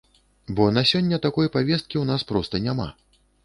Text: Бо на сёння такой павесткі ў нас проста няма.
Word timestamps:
Бо 0.59 0.65
на 0.77 0.83
сёння 0.93 1.21
такой 1.27 1.53
павесткі 1.59 1.95
ў 2.03 2.13
нас 2.13 2.29
проста 2.33 2.67
няма. 2.69 2.93